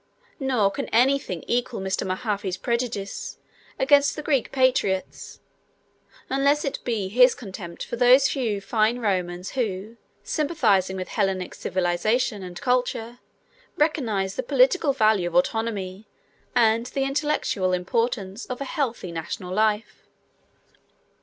Nor 0.39 0.71
can 0.71 0.87
anything 0.89 1.43
equal 1.45 1.79
Mr. 1.79 2.07
Mahaffy's 2.07 2.57
prejudice 2.57 3.37
against 3.77 4.15
the 4.15 4.23
Greek 4.23 4.51
patriots, 4.51 5.39
unless 6.27 6.65
it 6.65 6.79
be 6.83 7.07
his 7.07 7.35
contempt 7.35 7.85
for 7.85 7.97
those 7.97 8.27
few 8.27 8.61
fine 8.61 8.97
Romans 8.97 9.51
who, 9.51 9.97
sympathising 10.23 10.97
with 10.97 11.09
Hellenic 11.09 11.53
civilisation 11.53 12.41
and 12.41 12.59
culture, 12.61 13.19
recognised 13.77 14.37
the 14.37 14.41
political 14.41 14.91
value 14.91 15.27
of 15.27 15.35
autonomy 15.35 16.07
and 16.55 16.87
the 16.87 17.03
intellectual 17.03 17.71
importance 17.71 18.45
of 18.47 18.59
a 18.59 18.65
healthy 18.65 19.11
national 19.11 19.53
life. 19.53 20.07